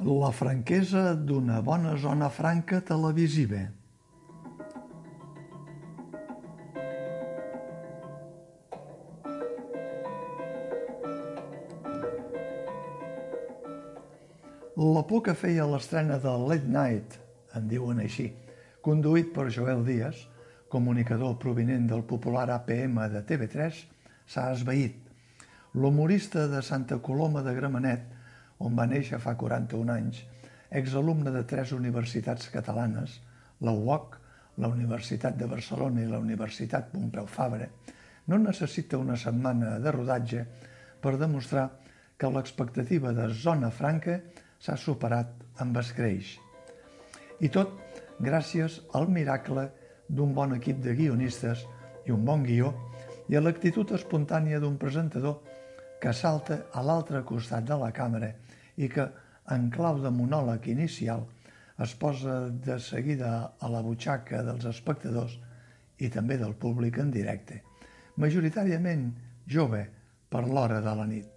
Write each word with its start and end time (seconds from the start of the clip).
La 0.00 0.30
franquesa 0.32 1.12
d'una 1.12 1.58
bona 1.60 1.90
zona 2.00 2.30
franca 2.32 2.78
televisiva. 2.80 3.58
La 14.80 15.02
por 15.04 15.20
que 15.26 15.34
feia 15.36 15.66
l'estrena 15.68 16.16
de 16.16 16.32
Late 16.32 16.64
Night, 16.64 17.18
en 17.52 17.68
diuen 17.68 18.00
així, 18.00 18.30
conduït 18.80 19.34
per 19.34 19.50
Joel 19.52 19.84
Díaz, 19.84 20.22
comunicador 20.72 21.36
provinent 21.36 21.84
del 21.90 22.06
popular 22.08 22.46
APM 22.54 23.02
de 23.12 23.20
TV3, 23.28 23.84
s'ha 24.24 24.46
esvaït. 24.54 24.96
L'humorista 25.74 26.46
de 26.48 26.64
Santa 26.64 27.02
Coloma 27.04 27.44
de 27.44 27.52
Gramenet, 27.52 28.08
on 28.60 28.76
va 28.76 28.86
néixer 28.86 29.18
fa 29.20 29.36
41 29.40 29.92
anys, 29.94 30.22
exalumne 30.70 31.32
de 31.34 31.42
tres 31.48 31.72
universitats 31.72 32.50
catalanes, 32.52 33.18
la 33.60 33.72
UOC, 33.72 34.16
la 34.60 34.68
Universitat 34.68 35.36
de 35.40 35.48
Barcelona 35.48 36.02
i 36.02 36.10
la 36.10 36.20
Universitat 36.20 36.90
Pompeu 36.92 37.26
Fabra, 37.26 37.66
no 38.28 38.38
necessita 38.38 39.00
una 39.00 39.16
setmana 39.16 39.78
de 39.82 39.92
rodatge 39.96 40.44
per 41.00 41.16
demostrar 41.18 41.70
que 42.20 42.28
l'expectativa 42.28 43.14
de 43.16 43.30
Zona 43.32 43.70
Franca 43.72 44.18
s'ha 44.60 44.76
superat 44.76 45.32
amb 45.64 45.78
escreix. 45.80 46.36
I 47.40 47.48
tot 47.48 47.72
gràcies 48.20 48.82
al 48.94 49.08
miracle 49.08 49.70
d'un 50.08 50.34
bon 50.36 50.52
equip 50.58 50.82
de 50.84 50.94
guionistes 50.98 51.64
i 52.04 52.12
un 52.12 52.26
bon 52.28 52.44
guió 52.44 52.74
i 53.32 53.38
a 53.38 53.40
l'actitud 53.40 53.94
espontània 53.96 54.60
d'un 54.60 54.76
presentador 54.76 55.40
que 56.00 56.12
salta 56.16 56.66
a 56.72 56.84
l'altre 56.84 57.22
costat 57.24 57.64
de 57.64 57.76
la 57.80 57.90
càmera 57.96 58.34
i 58.76 58.88
que, 58.88 59.06
en 59.50 59.70
clau 59.74 59.98
de 60.02 60.12
monòleg 60.14 60.68
inicial, 60.70 61.26
es 61.80 61.94
posa 61.96 62.50
de 62.50 62.76
seguida 62.78 63.56
a 63.58 63.70
la 63.72 63.80
butxaca 63.82 64.42
dels 64.44 64.66
espectadors 64.68 65.38
i 65.98 66.10
també 66.12 66.36
del 66.40 66.54
públic 66.54 66.98
en 67.00 67.10
directe, 67.10 67.62
majoritàriament 68.20 69.08
jove 69.48 69.86
per 70.30 70.44
l'hora 70.46 70.80
de 70.84 70.94
la 70.96 71.06
nit. 71.08 71.28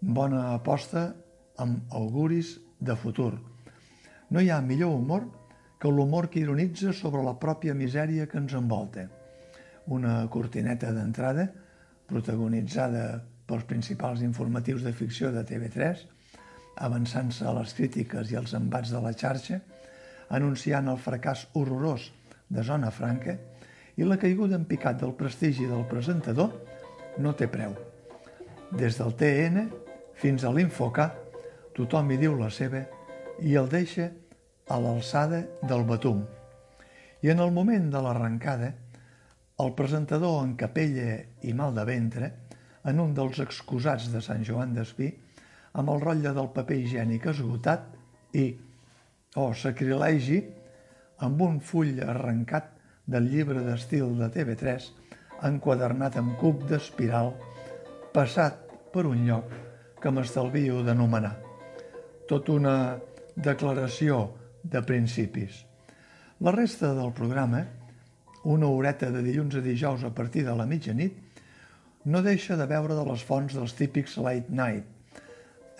Bona 0.00 0.52
aposta 0.54 1.08
amb 1.58 1.94
auguris 1.98 2.54
de 2.78 2.94
futur. 2.96 3.32
No 4.30 4.40
hi 4.40 4.50
ha 4.52 4.60
millor 4.62 4.94
humor 4.94 5.24
que 5.80 5.90
l'humor 5.90 6.28
que 6.30 6.42
ironitza 6.42 6.92
sobre 6.92 7.22
la 7.24 7.34
pròpia 7.38 7.74
misèria 7.74 8.26
que 8.26 8.38
ens 8.38 8.54
envolta. 8.54 9.06
Una 9.94 10.20
cortineta 10.30 10.92
d'entrada, 10.92 11.48
protagonitzada 12.08 13.22
pels 13.48 13.64
principals 13.64 14.22
informatius 14.22 14.84
de 14.84 14.92
ficció 14.92 15.32
de 15.32 15.44
TV3, 15.48 16.04
avançant-se 16.84 17.46
a 17.46 17.54
les 17.56 17.74
crítiques 17.74 18.30
i 18.32 18.38
els 18.38 18.54
embats 18.58 18.92
de 18.94 19.00
la 19.02 19.12
xarxa, 19.16 19.60
anunciant 20.30 20.88
el 20.92 20.98
fracàs 21.00 21.46
horrorós 21.58 22.10
de 22.48 22.64
Zona 22.64 22.90
Franca 22.94 23.36
i 23.98 24.06
la 24.06 24.18
caiguda 24.20 24.56
en 24.56 24.66
picat 24.68 25.00
del 25.00 25.14
prestigi 25.18 25.66
del 25.66 25.84
presentador 25.90 26.52
no 27.18 27.34
té 27.34 27.48
preu. 27.50 27.74
Des 28.70 28.98
del 29.00 29.14
TN 29.18 29.68
fins 30.18 30.44
a 30.44 30.52
l'Infoca, 30.54 31.10
tothom 31.74 32.10
hi 32.10 32.18
diu 32.20 32.36
la 32.38 32.50
seva 32.50 32.84
i 33.42 33.54
el 33.58 33.68
deixa 33.70 34.08
a 34.68 34.78
l'alçada 34.82 35.44
del 35.62 35.84
batum. 35.88 36.24
I 37.22 37.32
en 37.32 37.40
el 37.42 37.50
moment 37.54 37.88
de 37.90 38.02
l'arrencada, 38.02 38.72
el 39.58 39.72
presentador 39.74 40.44
en 40.44 40.54
capella 40.58 41.16
i 41.42 41.54
mal 41.54 41.74
de 41.74 41.84
ventre, 41.86 42.30
en 42.86 43.00
un 43.02 43.14
dels 43.14 43.40
excusats 43.42 44.06
de 44.12 44.20
Sant 44.22 44.44
Joan 44.46 44.74
d'Espí, 44.76 45.08
amb 45.72 45.92
el 45.92 46.00
rotlle 46.04 46.32
del 46.36 46.50
paper 46.54 46.78
higiènic 46.78 47.26
esgotat 47.32 47.90
i, 48.38 48.46
oh, 49.36 49.52
sacrilegi, 49.54 50.40
amb 51.26 51.42
un 51.42 51.58
full 51.60 51.98
arrencat 52.04 52.72
del 53.08 53.28
llibre 53.32 53.64
d'estil 53.66 54.14
de 54.20 54.30
TV3, 54.32 54.88
enquadernat 55.48 56.16
amb 56.20 56.38
cub 56.40 56.64
d'espiral, 56.70 57.34
passat 58.14 58.64
per 58.92 59.06
un 59.06 59.26
lloc 59.26 59.52
que 60.00 60.10
m'estalvio 60.14 60.82
d'anomenar 60.86 61.36
tot 62.28 62.50
una 62.52 63.00
declaració 63.34 64.20
de 64.62 64.82
principis. 64.84 65.64
La 66.44 66.52
resta 66.52 66.92
del 66.94 67.14
programa, 67.16 67.64
una 68.44 68.68
horeta 68.68 69.08
de 69.10 69.22
dilluns 69.24 69.56
a 69.56 69.64
dijous 69.64 70.04
a 70.04 70.12
partir 70.14 70.44
de 70.44 70.54
la 70.54 70.66
mitjanit, 70.68 71.16
no 72.04 72.22
deixa 72.22 72.56
de 72.56 72.66
veure 72.68 72.94
de 72.94 73.06
les 73.08 73.24
fonts 73.24 73.56
dels 73.56 73.74
típics 73.74 74.18
late 74.20 74.52
night. 74.52 74.84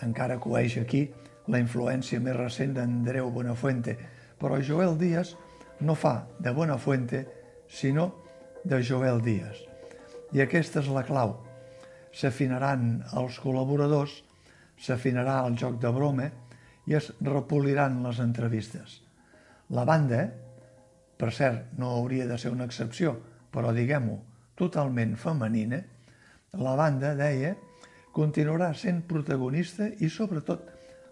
Encara 0.05 0.39
coeix 0.39 0.77
aquí 0.79 1.07
la 1.49 1.59
influència 1.59 2.21
més 2.23 2.37
recent 2.37 2.75
d'Andreu 2.77 3.31
Buenafuente, 3.33 3.97
però 4.39 4.61
Joel 4.63 4.97
Díaz 4.97 5.35
no 5.81 5.95
fa 5.95 6.27
de 6.39 6.51
Buenafuente, 6.51 7.25
sinó 7.67 8.11
de 8.63 8.81
Joel 8.83 9.21
Díaz. 9.21 9.59
I 10.35 10.43
aquesta 10.45 10.83
és 10.83 10.89
la 10.93 11.03
clau. 11.07 11.35
S'afinaran 12.13 13.03
els 13.17 13.37
col·laboradors 13.41 14.19
s'afinarà 14.79 15.41
el 15.45 15.57
joc 15.59 15.79
de 15.81 15.91
broma 15.91 16.29
i 16.87 16.95
es 16.97 17.11
repoliran 17.21 17.99
les 18.05 18.19
entrevistes. 18.23 18.99
La 19.75 19.85
banda, 19.85 20.23
per 21.19 21.31
cert, 21.35 21.73
no 21.77 21.91
hauria 21.97 22.25
de 22.29 22.37
ser 22.41 22.51
una 22.53 22.65
excepció, 22.69 23.13
però 23.51 23.73
diguem-ho, 23.75 24.17
totalment 24.57 25.15
femenina, 25.19 25.81
la 26.57 26.75
banda, 26.79 27.13
deia, 27.17 27.53
continuarà 28.15 28.73
sent 28.73 29.03
protagonista 29.07 29.87
i, 29.87 30.09
sobretot, 30.09 30.65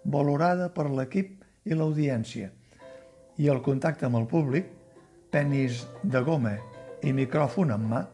valorada 0.03 0.69
per 0.73 0.89
l'equip 0.89 1.43
i 1.67 1.75
l'audiència. 1.75 2.51
I 3.37 3.49
el 3.53 3.61
contacte 3.61 4.07
amb 4.07 4.17
el 4.21 4.27
públic, 4.29 4.69
penis 5.31 5.83
de 6.03 6.21
goma 6.25 6.55
i 7.03 7.13
micròfon 7.13 7.73
en 7.75 7.89
mà, 7.91 8.05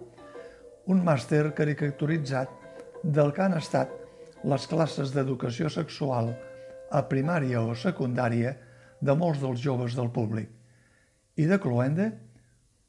un 0.91 1.03
màster 1.05 1.53
caricaturitzat 1.55 2.49
del 3.03 3.31
que 3.35 3.43
han 3.45 3.55
estat 3.59 3.93
les 4.43 4.65
classes 4.67 5.13
d'educació 5.15 5.69
sexual 5.71 6.33
a 6.91 7.01
primària 7.09 7.61
o 7.63 7.75
secundària 7.79 8.57
de 8.99 9.15
molts 9.15 9.39
dels 9.43 9.61
joves 9.63 9.95
del 9.95 10.11
públic. 10.11 10.49
I 11.39 11.47
de 11.49 11.59
Cloenda, 11.59 12.09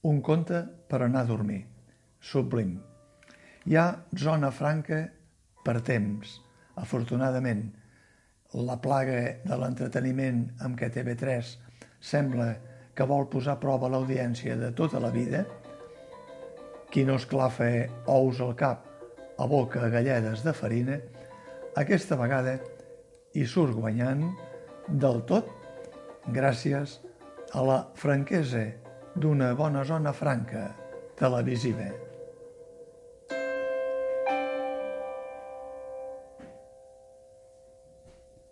un 0.04 0.20
conte 0.20 0.64
per 0.88 1.00
anar 1.02 1.22
a 1.24 1.30
dormir. 1.30 1.62
Sublim. 2.20 2.74
Hi 3.64 3.76
ha 3.78 3.86
zona 4.20 4.50
franca 4.52 5.00
per 5.64 5.80
temps, 5.82 6.38
afortunadament. 6.80 7.64
La 8.54 8.76
plaga 8.78 9.20
de 9.42 9.58
l'entreteniment 9.58 10.44
amb 10.62 10.78
què 10.78 10.90
TV3 10.94 11.54
sembla 12.04 12.52
que 12.94 13.06
vol 13.10 13.26
posar 13.32 13.56
a 13.56 13.62
prova 13.62 13.90
l'audiència 13.90 14.54
de 14.60 14.70
tota 14.76 15.00
la 15.02 15.10
vida, 15.10 15.42
qui 16.92 17.02
no 17.02 17.16
esclafa 17.18 17.70
ous 18.06 18.40
al 18.44 18.54
cap 18.54 18.84
a 19.38 19.48
boca 19.50 19.88
galledes 19.90 20.44
de 20.46 20.52
farina, 20.54 21.00
aquesta 21.74 22.14
vegada 22.20 22.58
hi 23.34 23.42
surt 23.50 23.74
guanyant 23.74 24.28
del 24.86 25.24
tot 25.26 25.50
gràcies 26.30 27.00
a 27.50 27.64
la 27.66 27.80
franquesa 27.98 28.68
d'una 29.18 29.52
bona 29.58 29.82
zona 29.84 30.12
franca 30.14 30.68
televisiva. 31.18 31.90